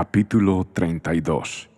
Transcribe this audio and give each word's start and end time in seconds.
Capítulo 0.00 0.64
32 0.64 1.68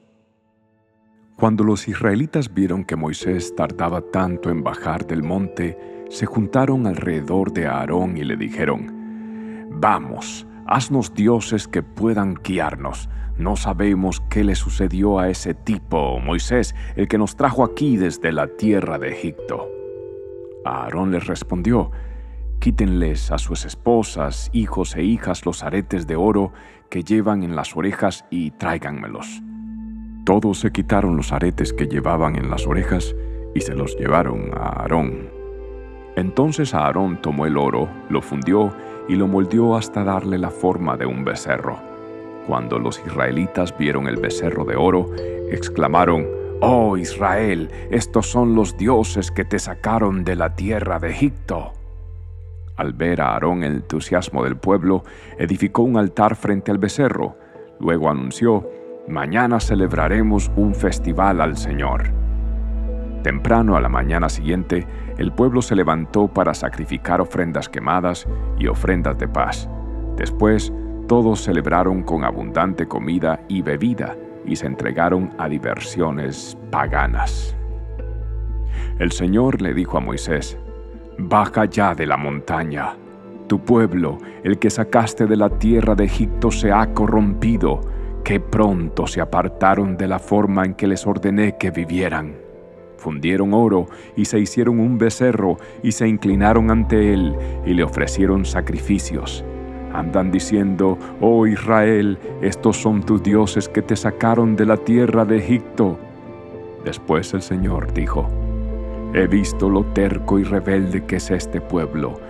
Cuando 1.37 1.65
los 1.65 1.89
israelitas 1.89 2.53
vieron 2.53 2.85
que 2.85 2.95
Moisés 2.95 3.57
tardaba 3.57 4.03
tanto 4.03 4.50
en 4.50 4.62
bajar 4.62 5.07
del 5.07 5.23
monte, 5.23 6.05
se 6.10 6.26
juntaron 6.26 6.87
alrededor 6.87 7.51
de 7.55 7.67
Aarón 7.67 8.19
y 8.19 8.25
le 8.25 8.37
dijeron, 8.37 9.69
Vamos, 9.71 10.46
haznos 10.67 11.14
dioses 11.14 11.67
que 11.67 11.83
puedan 11.83 12.35
guiarnos. 12.35 13.09
No 13.39 13.57
sabemos 13.57 14.21
qué 14.29 14.45
le 14.45 14.55
sucedió 14.55 15.18
a 15.18 15.30
ese 15.30 15.55
tipo, 15.55 16.21
Moisés, 16.21 16.75
el 16.96 17.09
que 17.09 17.16
nos 17.16 17.37
trajo 17.37 17.64
aquí 17.64 17.96
desde 17.96 18.32
la 18.32 18.48
tierra 18.48 18.98
de 18.98 19.12
Egipto. 19.12 19.66
Aarón 20.66 21.11
les 21.11 21.27
respondió, 21.27 21.91
Quítenles 22.61 23.31
a 23.31 23.39
sus 23.39 23.65
esposas, 23.65 24.51
hijos 24.53 24.95
e 24.95 25.03
hijas 25.03 25.47
los 25.47 25.65
aretes 25.65 26.07
de 26.07 26.17
oro 26.17 26.53
que 26.91 27.03
llevan 27.03 27.43
en 27.43 27.57
las 27.57 27.75
orejas 27.75 28.27
y 28.29 28.51
tráiganmelos. 28.51 29.41
Todos 30.27 30.61
se 30.61 30.71
quitaron 30.71 31.17
los 31.17 31.32
aretes 31.32 31.73
que 31.73 31.87
llevaban 31.87 32.37
en 32.37 32.51
las 32.51 32.66
orejas 32.66 33.16
y 33.54 33.62
se 33.62 33.74
los 33.74 33.96
llevaron 33.96 34.51
a 34.52 34.82
Aarón. 34.82 35.30
Entonces 36.16 36.74
Aarón 36.74 37.23
tomó 37.23 37.46
el 37.46 37.56
oro, 37.56 37.88
lo 38.10 38.20
fundió 38.20 38.74
y 39.09 39.16
lo 39.16 39.27
moldeó 39.27 39.74
hasta 39.74 40.04
darle 40.04 40.37
la 40.37 40.51
forma 40.51 40.98
de 40.98 41.06
un 41.06 41.24
becerro. 41.24 41.79
Cuando 42.46 42.79
los 42.79 43.01
israelitas 43.06 43.77
vieron 43.79 44.06
el 44.06 44.16
becerro 44.16 44.66
de 44.66 44.77
oro, 44.77 45.06
exclamaron, 45.51 46.27
Oh 46.60 46.98
Israel, 46.98 47.70
estos 47.90 48.27
son 48.27 48.54
los 48.54 48.77
dioses 48.77 49.30
que 49.30 49.46
te 49.46 49.59
sacaron 49.59 50.24
de 50.24 50.37
la 50.37 50.54
tierra 50.56 50.98
de 50.98 51.09
Egipto. 51.09 51.73
Al 52.77 52.92
ver 52.92 53.20
a 53.20 53.33
Aarón 53.33 53.62
el 53.62 53.77
entusiasmo 53.77 54.45
del 54.45 54.56
pueblo, 54.56 55.05
edificó 55.38 55.83
un 55.83 55.97
altar 55.97 56.37
frente 56.37 56.70
al 56.70 56.79
becerro. 56.79 57.37
Luego 57.79 58.10
anunció, 58.10 58.69
Mañana 59.10 59.59
celebraremos 59.59 60.52
un 60.54 60.73
festival 60.73 61.40
al 61.40 61.57
Señor. 61.57 62.12
Temprano 63.24 63.77
a 63.77 63.80
la 63.80 63.88
mañana 63.88 64.29
siguiente, 64.29 64.87
el 65.19 65.33
pueblo 65.33 65.62
se 65.62 65.75
levantó 65.75 66.29
para 66.29 66.55
sacrificar 66.55 67.21
ofrendas 67.21 67.69
quemadas 67.69 68.29
y 68.57 68.69
ofrendas 68.69 69.19
de 69.19 69.27
paz. 69.27 69.69
Después, 70.17 70.73
todos 71.09 71.41
celebraron 71.43 72.05
con 72.05 72.23
abundante 72.23 72.87
comida 72.87 73.41
y 73.49 73.62
bebida 73.62 74.17
y 74.47 74.55
se 74.55 74.67
entregaron 74.67 75.31
a 75.39 75.49
diversiones 75.49 76.57
paganas. 76.71 77.57
El 79.01 79.11
Señor 79.11 79.61
le 79.61 79.75
dijo 79.75 79.99
a 79.99 80.01
Moisés, 80.01 80.57
Baja 81.23 81.67
ya 81.67 81.95
de 81.95 82.07
la 82.07 82.17
montaña. 82.17 82.97
Tu 83.47 83.63
pueblo, 83.63 84.19
el 84.43 84.59
que 84.59 84.71
sacaste 84.71 85.27
de 85.27 85.37
la 85.37 85.51
tierra 85.51 85.95
de 85.95 86.05
Egipto, 86.05 86.51
se 86.51 86.73
ha 86.73 86.95
corrompido, 86.95 87.81
que 88.25 88.41
pronto 88.41 89.07
se 89.07 89.21
apartaron 89.21 89.99
de 89.99 90.09
la 90.09 90.19
forma 90.19 90.65
en 90.65 90.75
que 90.75 90.87
les 90.87 91.07
ordené 91.07 91.59
que 91.59 91.71
vivieran. 91.71 92.37
Fundieron 92.97 93.53
oro 93.53 93.87
y 94.17 94.25
se 94.25 94.39
hicieron 94.39 94.81
un 94.81 94.97
becerro 94.97 95.59
y 95.83 95.93
se 95.93 96.09
inclinaron 96.09 96.71
ante 96.71 97.12
él 97.12 97.37
y 97.67 97.75
le 97.75 97.83
ofrecieron 97.83 98.47
sacrificios. 98.47 99.45
Andan 99.93 100.31
diciendo, 100.31 100.97
oh 101.21 101.47
Israel, 101.47 102.19
estos 102.41 102.79
son 102.79 103.03
tus 103.03 103.23
dioses 103.23 103.69
que 103.69 103.83
te 103.83 103.97
sacaron 103.97 104.57
de 104.57 104.65
la 104.65 104.79
tierra 104.79 105.27
de 105.27 105.37
Egipto. 105.37 105.99
Después 106.84 107.34
el 107.34 107.43
Señor 107.43 107.93
dijo, 107.93 108.27
He 109.12 109.27
visto 109.27 109.69
lo 109.69 109.84
terco 109.86 110.39
y 110.39 110.44
rebelde 110.44 111.05
que 111.05 111.16
es 111.16 111.33
este 111.33 111.61
pueblo. 111.61 112.20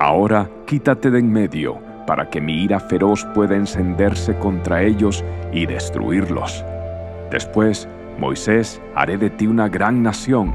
Ahora 0.00 0.48
quítate 0.66 1.10
de 1.10 1.18
en 1.18 1.30
medio, 1.30 1.78
para 2.06 2.30
que 2.30 2.40
mi 2.40 2.62
ira 2.64 2.80
feroz 2.80 3.26
pueda 3.34 3.56
encenderse 3.56 4.34
contra 4.38 4.82
ellos 4.82 5.22
y 5.52 5.66
destruirlos. 5.66 6.64
Después, 7.30 7.86
Moisés, 8.18 8.80
haré 8.94 9.18
de 9.18 9.28
ti 9.28 9.46
una 9.46 9.68
gran 9.68 10.02
nación. 10.02 10.54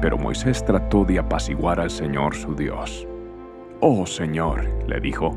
Pero 0.00 0.16
Moisés 0.16 0.64
trató 0.64 1.04
de 1.04 1.18
apaciguar 1.18 1.78
al 1.78 1.90
Señor 1.90 2.34
su 2.34 2.54
Dios. 2.54 3.06
Oh 3.80 4.06
Señor, 4.06 4.66
le 4.88 4.98
dijo, 4.98 5.36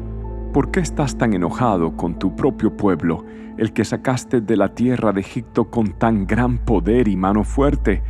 ¿por 0.54 0.72
qué 0.72 0.80
estás 0.80 1.18
tan 1.18 1.34
enojado 1.34 1.98
con 1.98 2.18
tu 2.18 2.34
propio 2.34 2.78
pueblo, 2.78 3.26
el 3.58 3.74
que 3.74 3.84
sacaste 3.84 4.40
de 4.40 4.56
la 4.56 4.74
tierra 4.74 5.12
de 5.12 5.20
Egipto 5.20 5.70
con 5.70 6.00
tan 6.00 6.26
gran 6.26 6.60
poder 6.60 7.10
y 7.10 7.18
mano 7.18 7.44
fuerte? 7.44 8.02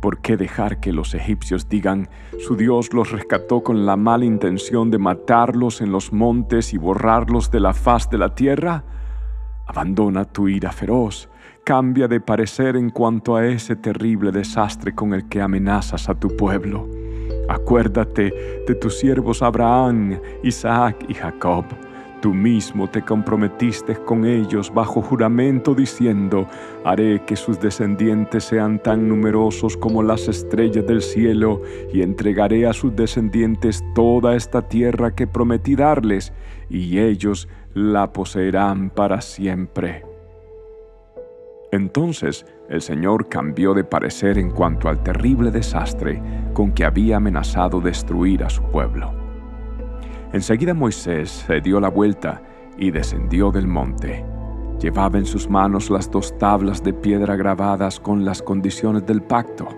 ¿Por 0.00 0.18
qué 0.18 0.36
dejar 0.36 0.78
que 0.78 0.92
los 0.92 1.14
egipcios 1.14 1.68
digan, 1.68 2.08
su 2.38 2.56
Dios 2.56 2.92
los 2.92 3.10
rescató 3.10 3.62
con 3.62 3.84
la 3.84 3.96
mala 3.96 4.24
intención 4.24 4.90
de 4.90 4.98
matarlos 4.98 5.80
en 5.80 5.90
los 5.90 6.12
montes 6.12 6.72
y 6.72 6.78
borrarlos 6.78 7.50
de 7.50 7.60
la 7.60 7.74
faz 7.74 8.08
de 8.08 8.18
la 8.18 8.34
tierra? 8.34 8.84
Abandona 9.66 10.24
tu 10.24 10.48
ira 10.48 10.70
feroz, 10.70 11.28
cambia 11.64 12.06
de 12.06 12.20
parecer 12.20 12.76
en 12.76 12.90
cuanto 12.90 13.34
a 13.34 13.44
ese 13.46 13.74
terrible 13.74 14.30
desastre 14.30 14.94
con 14.94 15.14
el 15.14 15.28
que 15.28 15.40
amenazas 15.40 16.08
a 16.08 16.14
tu 16.14 16.28
pueblo. 16.36 16.88
Acuérdate 17.48 18.62
de 18.66 18.74
tus 18.76 18.98
siervos 18.98 19.42
Abraham, 19.42 20.20
Isaac 20.42 21.04
y 21.08 21.14
Jacob 21.14 21.64
Tú 22.20 22.34
mismo 22.34 22.90
te 22.90 23.02
comprometiste 23.02 23.94
con 23.94 24.24
ellos 24.24 24.72
bajo 24.74 25.00
juramento 25.00 25.72
diciendo, 25.72 26.48
haré 26.84 27.22
que 27.24 27.36
sus 27.36 27.60
descendientes 27.60 28.42
sean 28.42 28.82
tan 28.82 29.08
numerosos 29.08 29.76
como 29.76 30.02
las 30.02 30.26
estrellas 30.26 30.84
del 30.84 31.00
cielo, 31.00 31.62
y 31.92 32.02
entregaré 32.02 32.66
a 32.66 32.72
sus 32.72 32.96
descendientes 32.96 33.84
toda 33.94 34.34
esta 34.34 34.62
tierra 34.62 35.14
que 35.14 35.28
prometí 35.28 35.76
darles, 35.76 36.32
y 36.68 36.98
ellos 36.98 37.48
la 37.74 38.12
poseerán 38.12 38.90
para 38.90 39.20
siempre. 39.20 40.04
Entonces 41.70 42.46
el 42.68 42.82
Señor 42.82 43.28
cambió 43.28 43.74
de 43.74 43.84
parecer 43.84 44.38
en 44.38 44.50
cuanto 44.50 44.88
al 44.88 45.02
terrible 45.04 45.52
desastre 45.52 46.20
con 46.52 46.72
que 46.72 46.84
había 46.84 47.18
amenazado 47.18 47.80
destruir 47.80 48.42
a 48.42 48.50
su 48.50 48.62
pueblo. 48.62 49.17
Enseguida 50.32 50.74
Moisés 50.74 51.44
se 51.46 51.60
dio 51.60 51.80
la 51.80 51.88
vuelta 51.88 52.42
y 52.76 52.90
descendió 52.90 53.50
del 53.50 53.66
monte. 53.66 54.24
Llevaba 54.80 55.18
en 55.18 55.26
sus 55.26 55.48
manos 55.48 55.90
las 55.90 56.10
dos 56.10 56.36
tablas 56.38 56.82
de 56.84 56.92
piedra 56.92 57.34
grabadas 57.34 57.98
con 57.98 58.24
las 58.24 58.42
condiciones 58.42 59.06
del 59.06 59.22
pacto. 59.22 59.68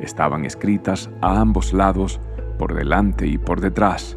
Estaban 0.00 0.44
escritas 0.44 1.10
a 1.20 1.40
ambos 1.40 1.72
lados, 1.72 2.20
por 2.58 2.74
delante 2.74 3.26
y 3.26 3.38
por 3.38 3.60
detrás. 3.60 4.16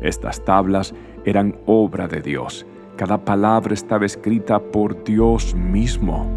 Estas 0.00 0.44
tablas 0.44 0.94
eran 1.24 1.56
obra 1.66 2.06
de 2.08 2.20
Dios. 2.20 2.66
Cada 2.96 3.24
palabra 3.24 3.74
estaba 3.74 4.06
escrita 4.06 4.60
por 4.60 5.04
Dios 5.04 5.54
mismo. 5.54 6.30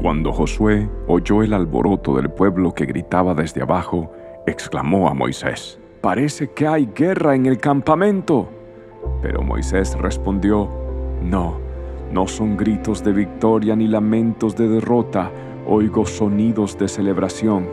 Cuando 0.00 0.32
Josué 0.32 0.88
oyó 1.08 1.42
el 1.42 1.52
alboroto 1.52 2.16
del 2.16 2.30
pueblo 2.30 2.72
que 2.74 2.86
gritaba 2.86 3.34
desde 3.34 3.62
abajo, 3.62 4.10
exclamó 4.46 5.08
a 5.08 5.14
Moisés, 5.14 5.78
Parece 6.00 6.48
que 6.52 6.66
hay 6.66 6.88
guerra 6.94 7.34
en 7.34 7.44
el 7.44 7.58
campamento. 7.58 8.48
Pero 9.20 9.42
Moisés 9.42 9.94
respondió, 9.98 10.66
No, 11.22 11.58
no 12.10 12.26
son 12.26 12.56
gritos 12.56 13.04
de 13.04 13.12
victoria 13.12 13.76
ni 13.76 13.86
lamentos 13.86 14.56
de 14.56 14.66
derrota, 14.66 15.30
oigo 15.66 16.06
sonidos 16.06 16.78
de 16.78 16.88
celebración. 16.88 17.68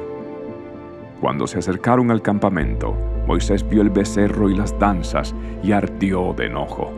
Cuando 1.21 1.47
se 1.47 1.59
acercaron 1.59 2.11
al 2.11 2.21
campamento, 2.21 2.93
Moisés 3.27 3.67
vio 3.67 3.81
el 3.81 3.91
becerro 3.91 4.49
y 4.49 4.55
las 4.55 4.77
danzas 4.77 5.33
y 5.63 5.71
ardió 5.71 6.33
de 6.33 6.47
enojo. 6.47 6.91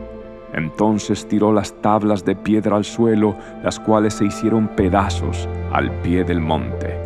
Entonces 0.52 1.28
tiró 1.28 1.52
las 1.52 1.80
tablas 1.80 2.24
de 2.24 2.34
piedra 2.34 2.74
al 2.76 2.84
suelo, 2.84 3.36
las 3.62 3.78
cuales 3.78 4.14
se 4.14 4.24
hicieron 4.24 4.66
pedazos 4.66 5.48
al 5.72 5.92
pie 6.00 6.24
del 6.24 6.40
monte. 6.40 6.98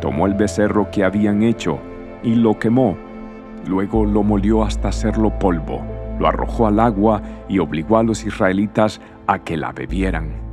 Tomó 0.00 0.26
el 0.26 0.34
becerro 0.34 0.92
que 0.92 1.02
habían 1.02 1.42
hecho 1.42 1.80
y 2.22 2.36
lo 2.36 2.56
quemó 2.56 2.96
Luego 3.66 4.04
lo 4.04 4.22
molió 4.22 4.62
hasta 4.62 4.88
hacerlo 4.88 5.38
polvo, 5.38 5.84
lo 6.18 6.26
arrojó 6.26 6.66
al 6.66 6.80
agua 6.80 7.22
y 7.48 7.58
obligó 7.58 7.98
a 7.98 8.02
los 8.02 8.24
israelitas 8.24 9.00
a 9.26 9.40
que 9.40 9.56
la 9.56 9.72
bebieran. 9.72 10.44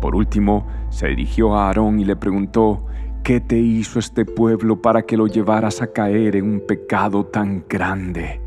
Por 0.00 0.14
último, 0.14 0.66
se 0.90 1.08
dirigió 1.08 1.54
a 1.54 1.68
Aarón 1.68 2.00
y 2.00 2.04
le 2.04 2.16
preguntó, 2.16 2.84
¿qué 3.22 3.40
te 3.40 3.58
hizo 3.58 3.98
este 3.98 4.24
pueblo 4.24 4.82
para 4.82 5.02
que 5.02 5.16
lo 5.16 5.26
llevaras 5.26 5.80
a 5.80 5.92
caer 5.92 6.36
en 6.36 6.44
un 6.44 6.66
pecado 6.66 7.24
tan 7.24 7.64
grande? 7.68 8.40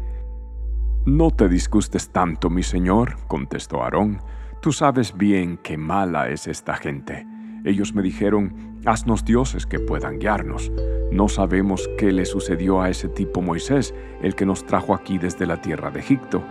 No 1.06 1.32
te 1.32 1.48
disgustes 1.48 2.10
tanto, 2.10 2.50
mi 2.50 2.64
señor, 2.64 3.18
contestó 3.28 3.84
Aarón, 3.84 4.22
tú 4.62 4.72
sabes 4.72 5.16
bien 5.16 5.60
qué 5.64 5.78
mala 5.78 6.30
es 6.30 6.48
esta 6.48 6.76
gente. 6.76 7.26
Ellos 7.64 7.96
me 7.96 8.02
dijeron, 8.02 8.80
haznos 8.86 9.24
dioses 9.24 9.66
que 9.66 9.80
puedan 9.80 10.20
guiarnos. 10.20 10.72
No 11.12 11.28
sabemos 11.28 11.90
qué 11.98 12.12
le 12.12 12.26
sucedió 12.26 12.82
a 12.82 12.90
ese 12.90 13.08
tipo 13.08 13.42
Moisés, 13.42 13.94
el 14.22 14.36
que 14.36 14.46
nos 14.46 14.66
trajo 14.66 14.94
aquí 14.94 15.18
desde 15.18 15.46
la 15.46 15.62
tierra 15.62 15.92
de 15.92 16.00
Egipto. 16.00 16.44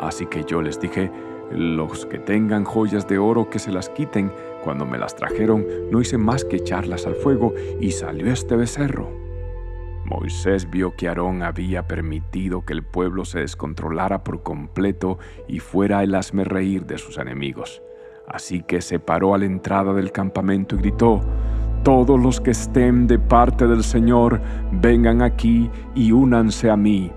Así 0.00 0.26
que 0.26 0.44
yo 0.44 0.62
les 0.62 0.80
dije, 0.80 1.10
los 1.50 2.06
que 2.06 2.18
tengan 2.18 2.64
joyas 2.64 3.08
de 3.08 3.18
oro 3.18 3.50
que 3.50 3.58
se 3.58 3.72
las 3.72 3.88
quiten. 3.88 4.32
Cuando 4.64 4.86
me 4.86 4.98
las 4.98 5.16
trajeron, 5.16 5.66
no 5.90 6.00
hice 6.00 6.18
más 6.18 6.44
que 6.44 6.56
echarlas 6.56 7.06
al 7.06 7.14
fuego 7.14 7.54
y 7.80 7.90
salió 7.92 8.30
este 8.32 8.56
becerro. 8.56 9.10
Moisés 10.04 10.68
vio 10.70 10.96
que 10.96 11.08
Aarón 11.08 11.42
había 11.42 11.86
permitido 11.86 12.64
que 12.64 12.72
el 12.72 12.82
pueblo 12.82 13.24
se 13.24 13.40
descontrolara 13.40 14.24
por 14.24 14.42
completo 14.42 15.18
y 15.46 15.60
fuera 15.60 16.02
el 16.02 16.16
reír 16.44 16.84
de 16.86 16.98
sus 16.98 17.18
enemigos. 17.18 17.82
Así 18.26 18.62
que 18.62 18.80
se 18.80 18.98
paró 18.98 19.34
a 19.34 19.38
la 19.38 19.44
entrada 19.44 19.92
del 19.92 20.12
campamento 20.12 20.76
y 20.76 20.78
gritó, 20.78 21.20
Todos 21.82 22.20
los 22.20 22.40
que 22.40 22.50
estén 22.50 23.06
de 23.06 23.18
parte 23.18 23.66
del 23.66 23.82
Señor, 23.82 24.40
vengan 24.70 25.22
aquí 25.22 25.70
y 25.94 26.12
únanse 26.12 26.70
a 26.70 26.76
mí. 26.76 27.10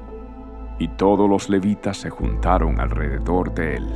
Y 0.80 0.88
todos 0.88 1.30
los 1.30 1.50
levitas 1.50 1.98
se 1.98 2.10
juntaron 2.10 2.80
alrededor 2.80 3.54
de 3.54 3.76
él. 3.76 3.88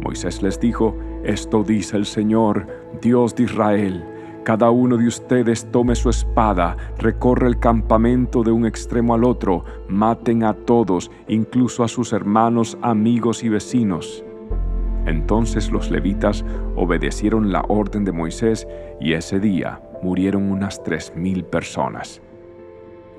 Moisés 0.00 0.40
les 0.40 0.60
dijo, 0.60 0.94
Esto 1.24 1.64
dice 1.64 1.96
el 1.96 2.06
Señor, 2.06 2.66
Dios 3.02 3.34
de 3.34 3.42
Israel, 3.42 4.04
cada 4.44 4.70
uno 4.70 4.96
de 4.96 5.08
ustedes 5.08 5.68
tome 5.72 5.96
su 5.96 6.10
espada, 6.10 6.76
recorre 6.98 7.48
el 7.48 7.58
campamento 7.58 8.44
de 8.44 8.52
un 8.52 8.64
extremo 8.64 9.14
al 9.14 9.24
otro, 9.24 9.64
maten 9.88 10.44
a 10.44 10.54
todos, 10.54 11.10
incluso 11.26 11.82
a 11.82 11.88
sus 11.88 12.12
hermanos, 12.12 12.78
amigos 12.80 13.42
y 13.42 13.48
vecinos. 13.48 14.24
Entonces 15.06 15.70
los 15.70 15.90
levitas 15.90 16.44
obedecieron 16.74 17.52
la 17.52 17.64
orden 17.68 18.04
de 18.04 18.12
Moisés 18.12 18.66
y 19.00 19.12
ese 19.12 19.40
día 19.40 19.80
murieron 20.02 20.50
unas 20.50 20.82
tres 20.82 21.12
mil 21.16 21.44
personas. 21.44 22.20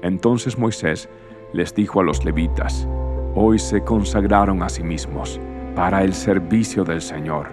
Entonces 0.01 0.57
Moisés 0.57 1.09
les 1.53 1.73
dijo 1.73 2.01
a 2.01 2.03
los 2.03 2.23
levitas, 2.23 2.87
Hoy 3.35 3.59
se 3.59 3.81
consagraron 3.81 4.63
a 4.63 4.69
sí 4.69 4.83
mismos 4.83 5.39
para 5.75 6.03
el 6.03 6.13
servicio 6.13 6.83
del 6.83 7.01
Señor, 7.01 7.49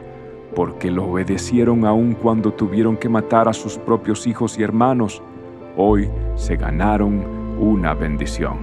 porque 0.54 0.90
lo 0.90 1.04
obedecieron 1.04 1.84
aun 1.84 2.14
cuando 2.14 2.52
tuvieron 2.52 2.96
que 2.96 3.08
matar 3.08 3.48
a 3.48 3.52
sus 3.52 3.76
propios 3.76 4.26
hijos 4.26 4.58
y 4.58 4.62
hermanos. 4.62 5.22
Hoy 5.76 6.10
se 6.36 6.56
ganaron 6.56 7.22
una 7.60 7.92
bendición. 7.92 8.60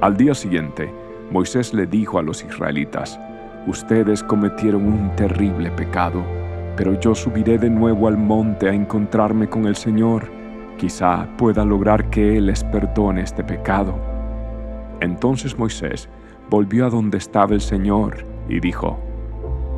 Al 0.00 0.16
día 0.16 0.34
siguiente, 0.34 0.88
Moisés 1.32 1.74
le 1.74 1.86
dijo 1.86 2.20
a 2.20 2.22
los 2.22 2.44
israelitas, 2.44 3.18
Ustedes 3.66 4.22
cometieron 4.22 4.86
un 4.86 5.16
terrible 5.16 5.72
pecado, 5.72 6.22
pero 6.76 6.98
yo 7.00 7.16
subiré 7.16 7.58
de 7.58 7.68
nuevo 7.68 8.06
al 8.06 8.16
monte 8.16 8.68
a 8.68 8.72
encontrarme 8.72 9.48
con 9.48 9.66
el 9.66 9.74
Señor. 9.74 10.30
Quizá 10.78 11.26
pueda 11.36 11.64
lograr 11.64 12.08
que 12.08 12.36
Él 12.36 12.46
les 12.46 12.62
perdone 12.62 13.22
este 13.22 13.42
pecado. 13.42 13.98
Entonces 15.00 15.58
Moisés 15.58 16.08
volvió 16.48 16.86
a 16.86 16.90
donde 16.90 17.18
estaba 17.18 17.54
el 17.54 17.60
Señor 17.60 18.24
y 18.48 18.60
dijo, 18.60 19.00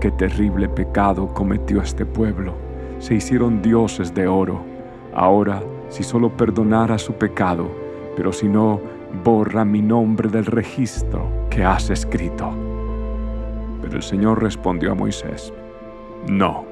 Qué 0.01 0.11
terrible 0.11 0.69
pecado 0.69 1.33
cometió 1.33 1.81
este 1.81 2.05
pueblo. 2.05 2.53
Se 2.99 3.15
hicieron 3.15 3.63
dioses 3.63 4.15
de 4.15 4.29
oro. 4.29 4.61
Ahora, 5.15 5.63
si 5.89 6.03
solo 6.03 6.37
perdonara 6.37 6.99
su 6.99 7.15
pecado, 7.15 7.71
pero 8.15 8.35
si 8.35 8.49
no, 8.49 8.81
borra 9.25 9.65
mi 9.65 9.81
nombre 9.81 10.29
del 10.29 10.45
registro 10.45 11.27
que 11.49 11.65
has 11.65 11.89
escrito. 11.89 12.68
El 13.93 14.03
Señor 14.03 14.43
respondió 14.43 14.93
a 14.93 14.95
Moisés, 14.95 15.53
No, 16.29 16.67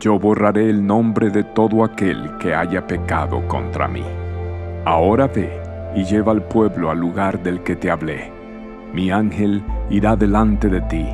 yo 0.00 0.18
borraré 0.18 0.70
el 0.70 0.86
nombre 0.86 1.30
de 1.30 1.44
todo 1.44 1.84
aquel 1.84 2.38
que 2.38 2.54
haya 2.54 2.86
pecado 2.86 3.46
contra 3.46 3.88
mí. 3.88 4.04
Ahora 4.84 5.28
ve 5.28 5.60
y 5.94 6.04
lleva 6.04 6.32
al 6.32 6.42
pueblo 6.44 6.90
al 6.90 6.98
lugar 6.98 7.42
del 7.42 7.62
que 7.62 7.76
te 7.76 7.90
hablé. 7.90 8.32
Mi 8.94 9.10
ángel 9.10 9.62
irá 9.90 10.16
delante 10.16 10.68
de 10.68 10.80
ti. 10.82 11.06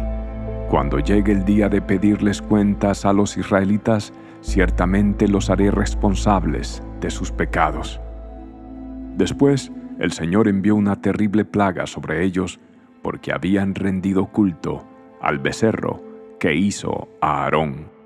Cuando 0.70 1.00
llegue 1.00 1.32
el 1.32 1.44
día 1.44 1.68
de 1.68 1.82
pedirles 1.82 2.40
cuentas 2.40 3.04
a 3.04 3.12
los 3.12 3.36
israelitas, 3.36 4.12
ciertamente 4.40 5.26
los 5.26 5.50
haré 5.50 5.70
responsables 5.70 6.82
de 7.00 7.10
sus 7.10 7.32
pecados. 7.32 8.00
Después, 9.16 9.72
el 9.98 10.12
Señor 10.12 10.46
envió 10.46 10.76
una 10.76 10.96
terrible 10.96 11.44
plaga 11.44 11.86
sobre 11.86 12.24
ellos 12.24 12.60
porque 13.02 13.32
habían 13.32 13.74
rendido 13.74 14.26
culto 14.26 14.84
al 15.20 15.38
becerro 15.38 16.02
que 16.38 16.54
hizo 16.54 17.08
a 17.20 17.44
Aarón 17.44 17.97